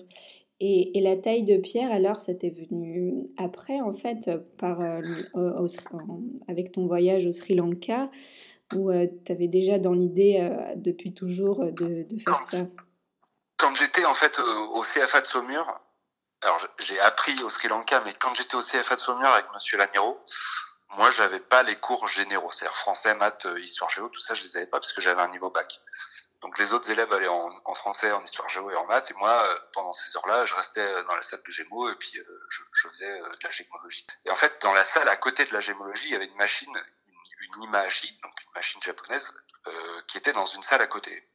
[0.59, 4.27] Et, et, la taille de pierre, alors, ça t'est venu après, en fait,
[4.57, 4.79] par,
[5.35, 5.67] au,
[6.47, 8.09] avec ton voyage au Sri Lanka,
[8.75, 12.57] ou euh, tu avais déjà dans l'idée euh, depuis toujours de, de faire ça?
[13.57, 15.79] Quand j'étais en fait au CFA de Saumur,
[16.41, 19.77] alors j'ai appris au Sri Lanka, mais quand j'étais au CFA de Saumur avec Monsieur
[19.77, 20.23] Lamiro,
[20.89, 24.57] moi j'avais pas les cours généraux, c'est-à-dire français, maths, histoire géo, tout ça je les
[24.57, 25.81] avais pas parce que j'avais un niveau bac.
[26.41, 29.13] Donc les autres élèves allaient en, en, français, en histoire géo et en maths, et
[29.15, 32.47] moi, euh, pendant ces heures-là, je restais dans la salle de gémeaux et puis euh,
[32.49, 34.05] je, je, faisais euh, de la gémologie.
[34.25, 36.35] Et en fait, dans la salle à côté de la gémologie, il y avait une
[36.35, 36.71] machine,
[37.41, 39.33] une, donc une machine japonaise,
[39.67, 41.27] euh, qui était dans une salle à côté.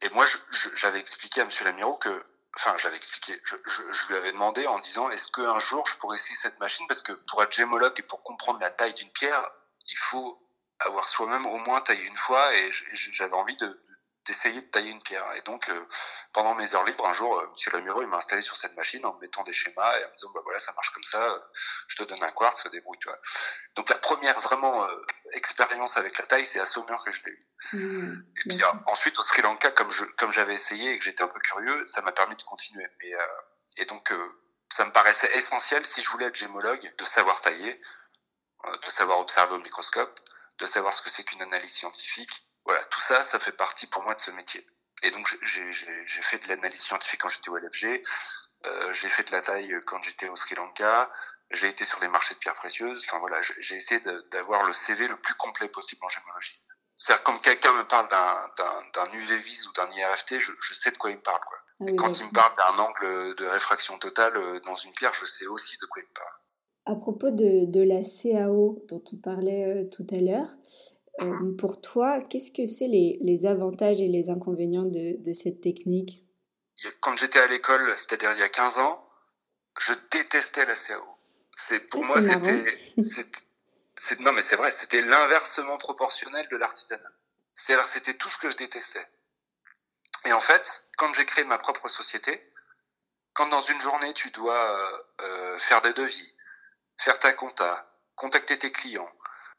[0.00, 0.26] Et moi,
[0.74, 4.78] j'avais expliqué à Monsieur Lamiro que, enfin, j'avais expliqué, je, je, lui avais demandé en
[4.78, 6.86] disant, est-ce qu'un jour je pourrais essayer cette machine?
[6.86, 9.50] Parce que pour être gémologue et pour comprendre la taille d'une pierre,
[9.88, 10.40] il faut
[10.80, 13.80] avoir soi-même au moins taillé une fois et j'avais envie de,
[14.26, 15.30] d'essayer de tailler une pierre.
[15.34, 15.86] Et donc, euh,
[16.32, 19.04] pendant mes heures libres, un jour, euh, Monsieur Lamuro, il m'a installé sur cette machine
[19.04, 21.22] en me mettant des schémas et en me disant, bah voilà, ça marche comme ça,
[21.22, 21.38] euh,
[21.88, 23.18] je te donne un quartz, débrouille, tu vois.
[23.76, 27.32] Donc, la première vraiment euh, expérience avec la taille, c'est à Saumur que je l'ai
[27.32, 27.48] eu.
[27.72, 31.22] Mmh, et puis ensuite, au Sri Lanka, comme je, comme j'avais essayé et que j'étais
[31.22, 32.86] un peu curieux, ça m'a permis de continuer.
[33.00, 33.12] Mais,
[33.76, 34.12] et donc,
[34.70, 37.80] ça me paraissait essentiel, si je voulais être gémologue, de savoir tailler,
[38.82, 40.20] de savoir observer au microscope,
[40.58, 44.02] de savoir ce que c'est qu'une analyse scientifique, voilà, tout ça, ça fait partie pour
[44.02, 44.66] moi de ce métier.
[45.02, 48.02] Et donc j'ai fait de l'analyse scientifique quand j'étais au LFG,
[48.66, 51.10] euh, j'ai fait de la taille quand j'étais au Sri Lanka,
[51.50, 53.04] j'ai été sur les marchés de pierres précieuses.
[53.06, 54.00] Enfin voilà, j'ai essayé
[54.30, 56.60] d'avoir le CV le plus complet possible en gémologie.
[56.96, 61.10] C'est-à-dire quand quelqu'un me parle d'un UV-vis ou d'un IRFT, je, je, sais de quoi
[61.10, 61.40] il me parle.
[61.40, 61.58] Quoi.
[61.80, 65.12] Ah Et quand il me parle d'un angle de réfraction totale euh, dans une pierre,
[65.12, 66.34] je sais aussi de quoi il me parle.
[66.86, 70.50] À propos de, de la CAO dont on parlait euh, tout à l'heure,
[71.20, 75.60] euh, pour toi, qu'est-ce que c'est les, les, avantages et les inconvénients de, de cette
[75.60, 76.24] technique?
[77.00, 79.08] Quand j'étais à l'école, c'est-à-dire il y a 15 ans,
[79.78, 81.04] je détestais la CAO.
[81.56, 82.64] C'est pour ah, moi c'était
[84.20, 87.12] non mais c'est vrai, c'était l'inversement proportionnel de l'artisanat.
[87.54, 89.06] C'est-à-dire c'était tout ce que je détestais.
[90.24, 92.42] Et en fait, quand j'ai créé ma propre société,
[93.34, 96.34] quand dans une journée tu dois euh, faire des devis,
[96.98, 99.10] faire ta compta, contacter tes clients,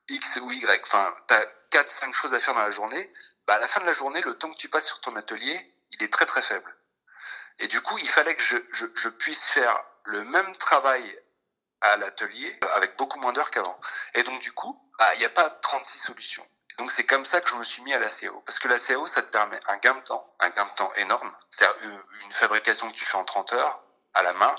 [0.09, 3.11] X ou Y, enfin, t'as quatre, cinq choses à faire dans la journée,
[3.47, 5.73] bah, à la fin de la journée, le temps que tu passes sur ton atelier,
[5.91, 6.75] il est très très faible.
[7.59, 11.19] Et du coup, il fallait que je, je, je puisse faire le même travail
[11.81, 13.77] à l'atelier avec beaucoup moins d'heures qu'avant.
[14.13, 16.45] Et donc, du coup, bah, il n'y a pas 36 solutions.
[16.71, 18.41] Et donc, c'est comme ça que je me suis mis à la CO.
[18.45, 20.93] Parce que la CO, ça te permet un gain de temps, un gain de temps
[20.95, 21.33] énorme.
[21.49, 21.75] C'est-à-dire
[22.23, 23.79] une fabrication que tu fais en 30 heures
[24.13, 24.55] à la main,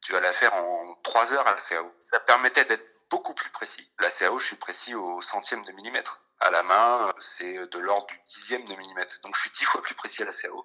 [0.00, 1.92] tu vas la faire en 3 heures à la CO.
[1.98, 3.90] Ça permettait d'être beaucoup plus précis.
[3.98, 6.20] La CAO, je suis précis au centième de millimètre.
[6.40, 9.20] À la main, c'est de l'ordre du dixième de millimètre.
[9.22, 10.64] Donc je suis dix fois plus précis à la CAO.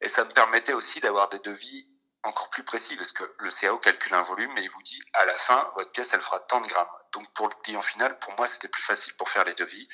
[0.00, 1.86] Et ça me permettait aussi d'avoir des devis
[2.22, 5.24] encore plus précis parce que le CAO calcule un volume et il vous dit à
[5.24, 6.88] la fin, votre pièce, elle fera tant de grammes.
[7.12, 9.88] Donc pour le client final, pour moi, c'était plus facile pour faire les devis.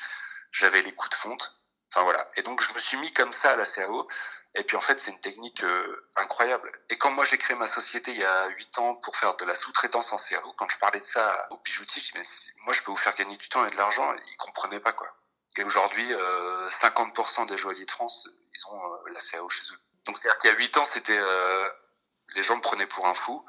[0.51, 1.55] J'avais les coûts de fonte.
[1.93, 2.29] Enfin voilà.
[2.37, 4.09] Et donc je me suis mis comme ça à la CAO
[4.55, 6.71] et puis en fait, c'est une technique euh, incroyable.
[6.91, 9.45] Et quand moi j'ai créé ma société il y a 8 ans pour faire de
[9.47, 12.25] la sous-traitance en CAO, quand je parlais de ça aux bijoutiers, je mais
[12.65, 15.09] moi je peux vous faire gagner du temps et de l'argent, ils comprenaient pas quoi.
[15.57, 19.79] Et aujourd'hui, euh, 50% des joailliers de France, ils ont euh, la CAO chez eux.
[20.05, 21.69] Donc c'est-à-dire qu'il y a 8 ans, c'était euh,
[22.35, 23.45] les gens me prenaient pour un fou.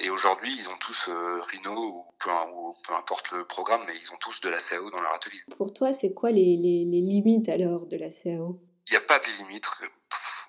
[0.00, 1.08] Et aujourd'hui, ils ont tous
[1.50, 4.90] Rhino ou peu, ou peu, importe le programme, mais ils ont tous de la CAO
[4.90, 5.40] dans leur atelier.
[5.56, 9.00] Pour toi, c'est quoi les, les, les limites alors de la CAO Il n'y a
[9.00, 9.66] pas de limite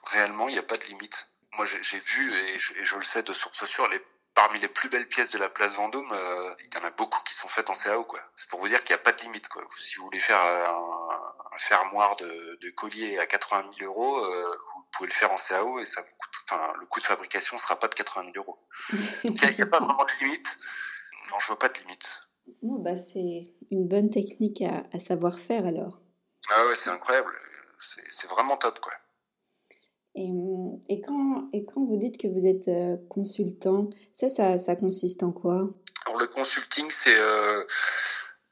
[0.04, 1.30] réellement, il n'y a pas de limite.
[1.56, 4.02] Moi, j'ai vu, et je, et je, le sais de source sûre, les,
[4.34, 7.22] parmi les plus belles pièces de la place Vendôme, euh, il y en a beaucoup
[7.24, 8.04] qui sont faites en CAO.
[8.04, 8.20] quoi.
[8.36, 9.50] C'est pour vous dire qu'il n'y a pas de limite.
[9.50, 9.64] Quoi.
[9.78, 14.56] Si vous voulez faire un, un fermoir de, de, collier à 80 000 euros, euh,
[14.76, 17.56] vous pouvez le faire en CAO et ça vous coûte, enfin, le coût de fabrication
[17.56, 18.60] ne sera pas de 80 000 euros.
[19.24, 20.58] Donc il n'y a, a, pas vraiment de limite.
[21.32, 22.22] Non, je vois pas de limite.
[22.62, 26.00] Bon, bah, c'est une bonne technique à, à savoir faire alors.
[26.50, 27.34] Ah ouais, c'est incroyable.
[28.10, 28.94] C'est vraiment top, quoi.
[30.16, 30.32] Et,
[30.88, 35.24] et, quand, et quand vous dites que vous êtes euh, consultant, ça, ça, ça consiste
[35.24, 35.70] en quoi?
[36.06, 37.18] Alors le consulting, c'est...
[37.18, 37.64] Euh,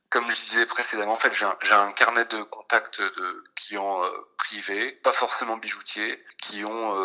[0.10, 4.94] comme je disais précédemment, en fait, j'ai un, carnet de contacts de clients euh, privés,
[5.04, 6.96] pas forcément bijoutiers, qui ont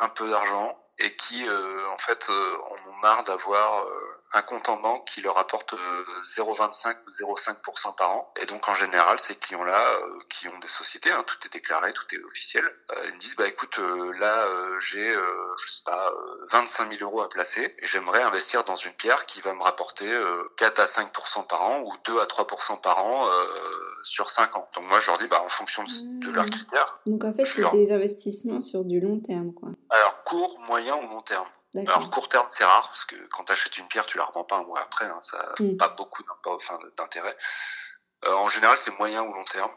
[0.00, 3.86] un peu d'argent et qui, en fait, en ont marre d'avoir
[4.32, 5.74] un compte en banque qui leur apporte
[6.22, 8.32] 0,25 ou 0,5% par an.
[8.40, 11.92] Et donc en général, ces clients-là, euh, qui ont des sociétés, hein, tout est déclaré,
[11.92, 14.46] tout est officiel, euh, ils me disent bah écoute, euh, là
[14.78, 16.12] j'ai, je sais pas,
[16.50, 20.08] 25 000 euros à placer et j'aimerais investir dans une pierre qui va me rapporter
[20.56, 23.28] 4 à 5% par an ou 2 à 3% par an
[24.04, 24.68] sur 5 ans.
[24.74, 26.50] Donc moi je leur dis bah en fonction de, leurs mmh.
[26.50, 26.98] critères.
[27.06, 29.70] Donc en fait c'est des investissements sur du long terme quoi.
[29.90, 31.46] Alors court, moyen ou long terme.
[31.76, 34.44] Alors court terme c'est rare parce que quand tu achètes une pierre tu la revends
[34.44, 35.76] pas un mois après, hein, ça n'a mm.
[35.76, 36.24] pas beaucoup
[36.96, 37.36] d'intérêt.
[38.24, 39.72] Euh, en général c'est moyen ou long terme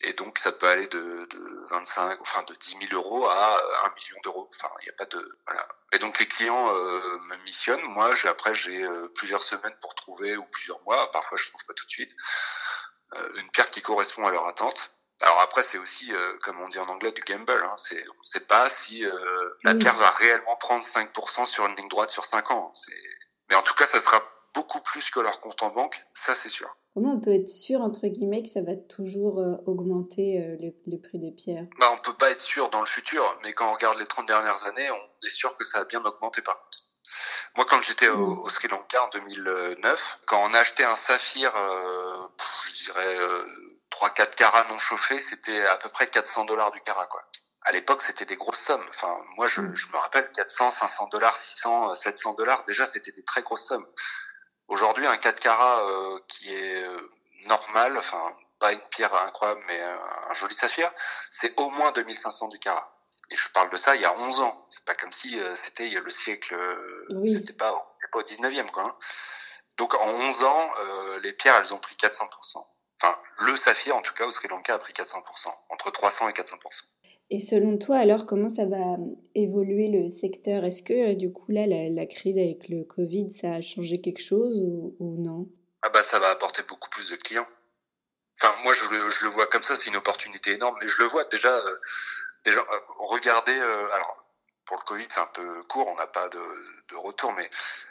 [0.00, 3.94] et donc ça peut aller de, de 25, enfin de 10 000 euros à 1
[3.94, 4.50] million d'euros.
[4.54, 5.66] Enfin il n'y a pas de voilà.
[5.92, 7.82] Et donc les clients euh, me missionnent.
[7.82, 11.64] Moi j'ai après j'ai euh, plusieurs semaines pour trouver ou plusieurs mois, parfois je trouve
[11.66, 12.14] pas tout de suite
[13.14, 14.93] euh, une pierre qui correspond à leur attente.
[15.22, 17.52] Alors après, c'est aussi, euh, comme on dit en anglais, du gamble.
[17.52, 17.74] Hein.
[17.76, 21.76] C'est, on ne sait pas si euh, la pierre va réellement prendre 5% sur une
[21.76, 22.72] ligne droite sur 5 ans.
[22.74, 22.92] C'est...
[23.48, 24.22] Mais en tout cas, ça sera
[24.54, 26.76] beaucoup plus que leur compte en banque, ça c'est sûr.
[26.94, 30.98] Comment on peut être sûr, entre guillemets, que ça va toujours euh, augmenter les, les,
[30.98, 33.74] prix des pierres bah, On peut pas être sûr dans le futur, mais quand on
[33.74, 36.78] regarde les 30 dernières années, on est sûr que ça a bien augmenté par contre.
[37.56, 41.52] Moi, quand j'étais au, au, Sri Lanka en 2009, quand on a acheté un saphir,
[42.66, 43.18] je dirais
[43.94, 47.24] 3-4 carats non chauffés, c'était à peu près 400 dollars du carat, quoi.
[47.62, 48.84] À l'époque, c'était des grosses sommes.
[48.90, 49.76] Enfin, moi, je, mm.
[49.76, 52.64] je me rappelle 400, 500 dollars, 600, 700 dollars.
[52.64, 53.86] Déjà, c'était des très grosses sommes.
[54.68, 57.10] Aujourd'hui, un 4 carats euh, qui est euh,
[57.46, 60.90] normal, enfin, pas une pierre incroyable, mais un, joli saphir,
[61.30, 62.90] c'est au moins 2500 du carat.
[63.30, 64.66] Et je parle de ça il y a 11 ans.
[64.68, 66.56] C'est pas comme si euh, c'était le siècle,
[67.26, 67.72] c'était pas,
[68.12, 68.82] pas au 19e, quoi.
[68.84, 68.96] Hein.
[69.78, 70.72] Donc, en 11 ans,
[71.22, 72.64] les pierres, elles ont pris 400%.
[73.04, 76.32] Enfin, le saphir, en tout cas, au Sri Lanka a pris 400%, entre 300 et
[76.32, 76.56] 400%.
[77.30, 78.96] Et selon toi, alors, comment ça va
[79.34, 80.64] évoluer le secteur?
[80.64, 84.22] Est-ce que, euh, du coup, là, la, crise avec le Covid, ça a changé quelque
[84.22, 84.62] chose
[84.98, 85.48] ou, non?
[85.82, 87.46] Ah bah, ça va apporter beaucoup plus de clients.
[88.40, 91.24] Enfin, moi, je, le vois comme ça, c'est une opportunité énorme, mais je le vois
[91.24, 91.76] déjà, euh,
[92.44, 94.23] déjà euh, regardez, alors,
[94.66, 96.40] pour le Covid, c'est un peu court, on n'a pas de,
[96.88, 97.48] de, retour, mais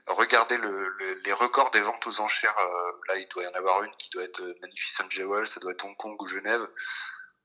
[0.08, 2.58] regardez le, les records des ventes aux enchères.
[2.58, 5.60] Euh, là, il doit y en avoir une qui doit être euh, Magnificent Jewel, ça
[5.60, 6.68] doit être Hong Kong ou Genève.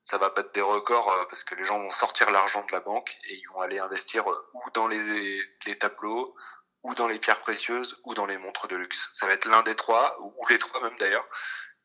[0.03, 2.81] Ça va battre des records euh, parce que les gens vont sortir l'argent de la
[2.81, 6.35] banque et ils vont aller investir ou dans les, les tableaux,
[6.83, 9.11] ou dans les pierres précieuses, ou dans les montres de luxe.
[9.13, 11.27] Ça va être l'un des trois, ou les trois même d'ailleurs.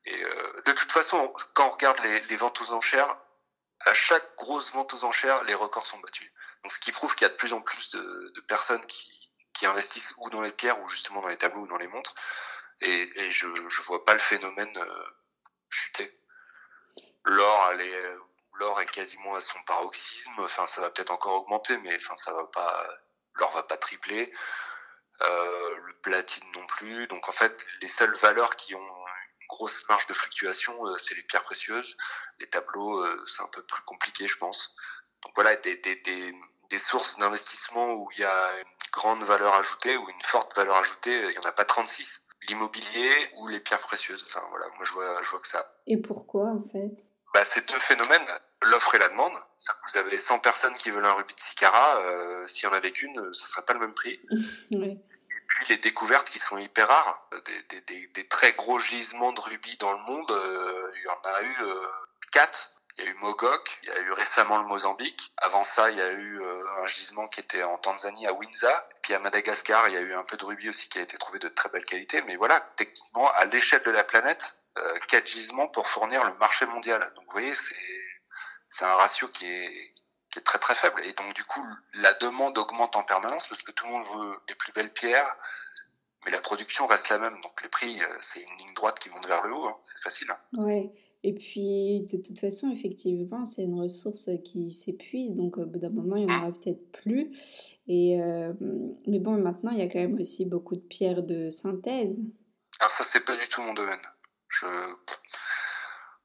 [0.06, 0.24] Et
[0.66, 3.18] de toute façon, quand on regarde les, les ventes aux enchères,
[3.86, 6.32] à chaque grosse vente aux enchères, les records sont battus.
[6.64, 9.32] Donc, ce qui prouve qu'il y a de plus en plus de, de, personnes qui,
[9.54, 12.16] qui investissent ou dans les pierres ou justement dans les tableaux ou dans les montres.
[12.82, 15.04] Et, et je je vois pas le phénomène euh,
[15.70, 16.18] chuter.
[17.26, 18.16] L'or, est
[18.56, 20.34] l'or est quasiment à son paroxysme.
[20.40, 22.88] Enfin, ça va peut-être encore augmenter, mais enfin, ça va pas.
[23.36, 24.32] L'or va pas tripler.
[25.22, 27.08] Euh, le platine non plus.
[27.08, 31.16] Donc en fait, les seules valeurs qui ont une grosse marge de fluctuation, euh, c'est
[31.16, 31.98] les pierres précieuses.
[32.40, 34.76] Les tableaux, euh, c'est un peu plus compliqué, je pense.
[35.24, 36.36] Donc voilà, des, des, des,
[36.74, 40.78] des sources d'investissement où il y a une grande valeur ajoutée ou une forte valeur
[40.78, 42.26] ajoutée, il n'y en a pas 36.
[42.48, 44.26] L'immobilier ou les pierres précieuses.
[44.28, 45.72] Enfin voilà, moi je vois, je vois que ça.
[45.86, 47.06] Et pourquoi en fait?
[47.32, 48.26] Bah, Ces deux phénomènes,
[48.64, 49.34] l'offre et la demande.
[49.88, 52.74] Vous avez 100 personnes qui veulent un rubis de 6 carats, euh, s'il y en
[52.74, 54.20] avait qu'une, ce serait pas le même prix.
[54.72, 54.90] oui.
[54.90, 57.30] Et puis les découvertes qui sont hyper rares,
[57.70, 61.36] des, des, des, très gros gisements de rubis dans le monde, euh, il y en
[61.36, 61.86] a eu euh,
[62.32, 65.34] 4 il y a eu Mogok, il y a eu récemment le Mozambique.
[65.38, 68.88] Avant ça, il y a eu euh, un gisement qui était en Tanzanie à Winza.
[69.02, 71.18] Puis à Madagascar, il y a eu un peu de rubis aussi qui a été
[71.18, 72.22] trouvé de très belle qualité.
[72.24, 76.66] Mais voilà, techniquement, à l'échelle de la planète, euh, quatre gisements pour fournir le marché
[76.66, 77.00] mondial.
[77.16, 77.76] Donc vous voyez, c'est
[78.70, 79.92] c'est un ratio qui est
[80.30, 81.04] qui est très très faible.
[81.06, 84.40] Et donc du coup, la demande augmente en permanence parce que tout le monde veut
[84.50, 85.36] les plus belles pierres,
[86.26, 87.40] mais la production reste la même.
[87.42, 89.68] Donc les prix, euh, c'est une ligne droite qui monte vers le haut.
[89.68, 89.78] Hein.
[89.84, 90.32] C'est facile.
[90.32, 90.38] Hein.
[91.24, 95.90] Et puis, de toute façon, effectivement, c'est une ressource qui s'épuise, donc au bout d'un
[95.90, 97.32] moment, il n'y en aura peut-être plus.
[97.88, 98.54] Et, euh,
[99.08, 102.22] mais bon, maintenant, il y a quand même aussi beaucoup de pierres de synthèse.
[102.80, 104.02] Alors ça, c'est pas du tout mon domaine.
[104.50, 104.66] Je...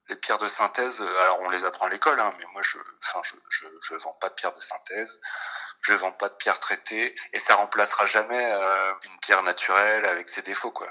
[0.09, 3.21] Les pierres de synthèse, alors on les apprend à l'école, hein, mais moi, je, enfin,
[3.23, 5.21] je, je, je vends pas de pierres de synthèse
[5.83, 10.29] je vends pas de pierres traitées et ça remplacera jamais euh, une pierre naturelle avec
[10.29, 10.89] ses défauts quoi.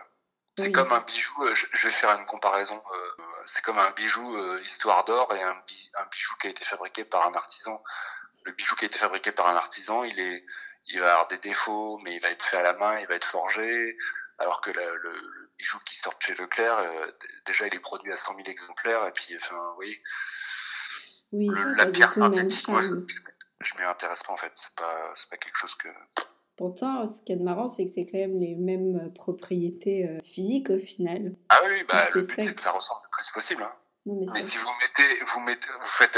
[0.57, 4.35] C'est comme un bijou, euh, je, vais faire une comparaison, euh, c'est comme un bijou
[4.35, 7.81] euh, histoire d'or et un, un, bijou qui a été fabriqué par un artisan.
[8.43, 10.45] Le bijou qui a été fabriqué par un artisan, il est,
[10.87, 13.15] il va avoir des défauts, mais il va être fait à la main, il va
[13.15, 13.97] être forgé,
[14.37, 16.77] Alors que le, bijou qui sort chez Leclerc,
[17.47, 19.99] déjà il est produit à 100 000 exemplaires, et puis, enfin, oui.
[21.31, 22.93] Oui, la pierre synthétique, moi, je,
[23.59, 24.51] je m'y intéresse pas en fait.
[24.53, 25.89] C'est pas, pas quelque chose que.
[26.55, 30.79] Pourtant, ce qui est marrant, c'est que c'est quand même les mêmes propriétés physiques au
[30.79, 31.35] final.
[31.49, 33.63] Ah oui, bah, le but c'est que ça ressemble le plus possible.
[33.63, 33.73] Hein
[34.07, 36.17] mais, si vous mettez, vous mettez, vous faites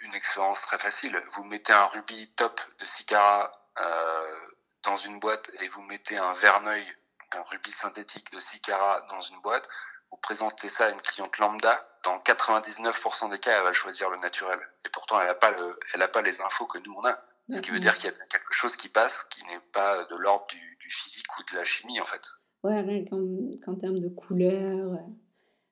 [0.00, 1.20] une expérience très facile.
[1.32, 4.46] Vous mettez un rubis top de Sicara euh,
[4.82, 6.84] dans une boîte et vous mettez un verneuil,
[7.32, 9.68] un rubis synthétique de Sicara dans une boîte.
[10.10, 11.88] Vous présentez ça à une cliente lambda.
[12.02, 14.58] Dans 99% des cas, elle va choisir le naturel.
[14.84, 17.18] Et pourtant, elle n'a pas le, elle a pas les infos que nous on a.
[17.48, 20.16] Ce qui veut dire qu'il y a quelque chose qui passe qui n'est pas de
[20.16, 22.22] l'ordre du, du, physique ou de la chimie en fait.
[22.62, 24.98] Ouais, rien qu'en termes de couleur.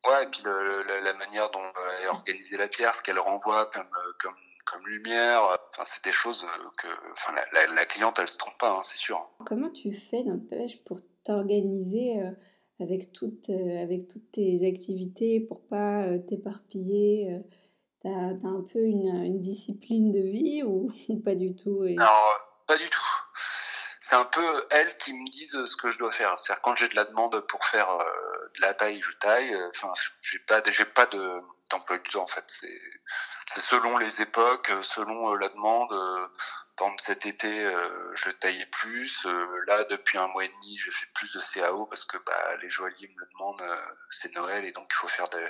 [0.06, 1.60] Ouais, et puis le, la, manière dont
[2.02, 4.34] est organisée la pierre, ce qu'elle renvoie comme, euh, comme,
[4.64, 8.56] comme lumière, enfin, c'est des choses euh, que enfin, la, la, cliente, elle se trompe
[8.58, 9.30] pas, hein, c'est sûr.
[9.44, 12.30] Comment tu fais, n'empêche, pour t'organiser euh,
[12.80, 17.40] avec, toutes, avec toutes tes activités, pour pas t'éparpiller
[18.02, 20.90] T'as as un peu une, une, discipline de vie ou,
[21.24, 21.96] pas du tout et...
[21.96, 22.49] Non, pas du tout
[24.10, 26.36] c'est un peu elles qui me disent ce que je dois faire.
[26.36, 28.04] C'est-à-dire quand j'ai de la demande pour faire euh,
[28.56, 29.56] de la taille, je taille.
[29.68, 32.42] Enfin, j'ai pas, j'ai pas de d'emploi du temps en fait.
[32.48, 32.80] C'est
[33.46, 35.90] c'est selon les époques, selon euh, la demande.
[36.78, 37.70] Dans cet été,
[38.14, 39.26] je taillais plus.
[39.66, 42.70] Là, depuis un mois et demi, j'ai fait plus de CAO parce que bah, les
[42.70, 43.62] joailliers me le demandent.
[44.10, 45.46] c'est Noël et donc il faut faire des.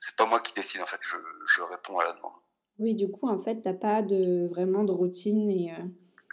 [0.00, 0.98] C'est pas moi qui décide en fait.
[1.00, 1.16] Je,
[1.54, 2.32] je réponds à la demande.
[2.80, 5.72] Oui, du coup, en fait, t'as pas de vraiment de routine et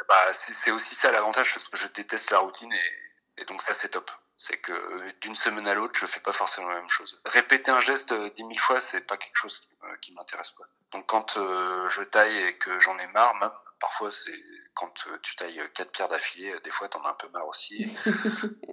[0.08, 3.74] bah, c'est aussi ça l'avantage parce que je déteste la routine et, et donc ça
[3.74, 4.10] c'est top.
[4.36, 7.22] C'est que d'une semaine à l'autre, je fais pas forcément la même chose.
[7.26, 9.70] Répéter un geste dix mille fois, c'est pas quelque chose
[10.02, 10.66] qui m'intéresse pas.
[10.92, 14.32] Donc quand euh, je taille et que j'en ai marre, même parfois c'est
[14.76, 17.86] quand euh, tu tailles quatre pierres d'affilée, des fois t'en as un peu marre aussi.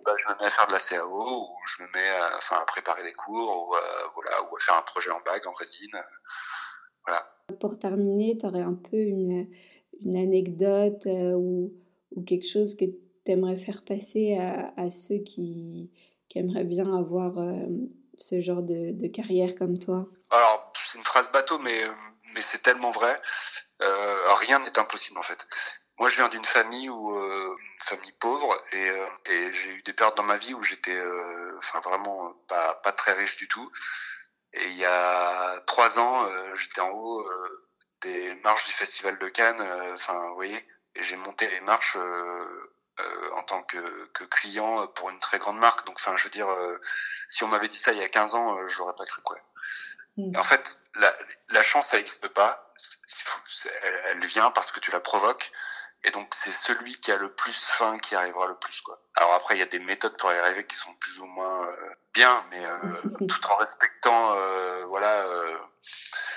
[0.05, 2.57] bah, je me mets à faire de la CAO ou je me mets à, enfin,
[2.57, 5.53] à préparer des cours ou à, voilà ou à faire un projet en bague en
[5.53, 6.03] résine.
[7.07, 7.33] Voilà.
[7.59, 9.51] Pour terminer, tu aurais un peu une
[10.05, 11.73] une anecdote euh, ou,
[12.13, 15.91] ou, quelque chose que tu aimerais faire passer à, à ceux qui,
[16.29, 17.67] qui, aimeraient bien avoir euh,
[18.17, 20.07] ce genre de, de, carrière comme toi?
[20.31, 21.85] Alors, c'est une phrase bateau, mais,
[22.35, 23.21] mais c'est tellement vrai.
[23.83, 25.47] Euh, rien n'est impossible en fait.
[25.99, 28.89] Moi, je viens d'une famille où une famille pauvre et,
[29.31, 30.99] et j'ai eu des périodes dans ma vie où j'étais,
[31.59, 33.71] enfin vraiment pas pas très riche du tout.
[34.55, 37.23] Et il y a trois ans, j'étais en haut
[38.03, 39.61] des marches du Festival de Cannes.
[39.61, 44.25] Euh, enfin, vous voyez, et j'ai monté les marches euh, euh, en tant que, que,
[44.25, 45.87] client pour une très grande marque.
[45.87, 46.49] Donc, enfin, je veux dire,
[47.29, 49.39] si on m'avait dit ça il y a 15 ans, j'aurais pas cru quoi.
[50.17, 50.37] Mm.
[50.37, 51.17] en fait, la,
[51.51, 52.73] la chance, ça n'existe pas.
[53.83, 55.51] Elle, elle, vient parce que tu la provoques.
[56.05, 59.03] Et donc, c'est celui qui a le plus faim qui arrivera le plus, quoi.
[59.17, 61.69] Alors après, il y a des méthodes pour y arriver qui sont plus ou moins
[62.15, 62.65] bien, mais
[63.29, 64.35] tout en respectant,
[64.87, 65.27] voilà,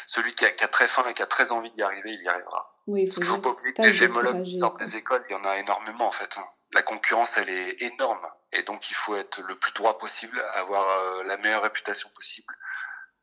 [0.06, 2.21] celui qui a, qui a, très faim et qui a très envie d'y arriver, il
[2.21, 2.73] y arrivera.
[2.88, 5.36] Oui, Parce qu'il faut pas oublier que les gémologues qui sortent des écoles, il y
[5.36, 6.38] en a énormément en fait.
[6.38, 6.45] Hein.
[6.73, 8.28] La concurrence, elle est énorme.
[8.52, 12.54] Et donc, il faut être le plus droit possible, avoir euh, la meilleure réputation possible,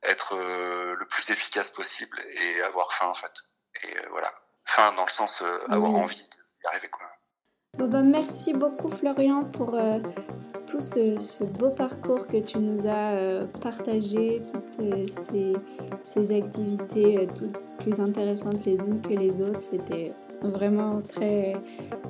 [0.03, 3.33] être euh, le plus efficace possible et avoir faim en fait.
[3.83, 4.33] Et euh, voilà.
[4.71, 7.07] Faim dans le sens avoir envie d'y arriver quoi.
[7.79, 9.77] Bon bah, merci beaucoup Florian pour
[10.71, 15.07] tout ce, beau parcours que tu nous as euh, partagé, toutes euh,
[16.05, 19.61] ces, activités euh, toutes plus intéressantes les unes que les autres.
[19.61, 21.55] C'était vraiment très,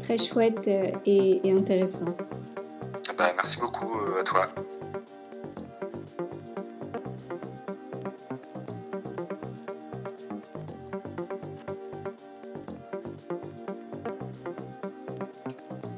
[0.00, 0.68] très chouette
[1.06, 2.16] et, intéressant.
[3.16, 4.48] Bah, merci beaucoup à toi.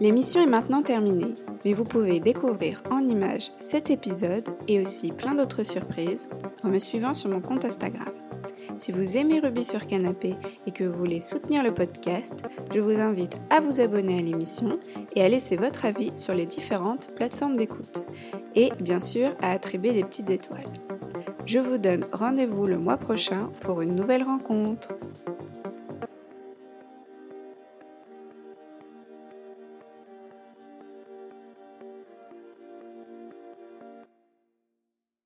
[0.02, 5.32] L'émission est maintenant terminée mais vous pouvez découvrir en images cet épisode et aussi plein
[5.32, 6.28] d'autres surprises
[6.64, 8.12] en me suivant sur mon compte Instagram.
[8.78, 10.34] Si vous aimez Ruby sur Canapé
[10.66, 12.34] et que vous voulez soutenir le podcast,
[12.74, 14.80] je vous invite à vous abonner à l'émission
[15.14, 18.08] et à laisser votre avis sur les différentes plateformes d'écoute.
[18.56, 20.72] Et bien sûr à attribuer des petites étoiles.
[21.46, 24.98] Je vous donne rendez-vous le mois prochain pour une nouvelle rencontre.